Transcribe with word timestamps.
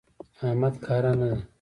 احمد 0.45 0.73
کاره 0.85 1.11
نه 1.19 1.27
دی. 1.31 1.41